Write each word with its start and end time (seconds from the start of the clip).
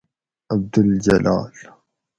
عبدالجلال 0.51 1.51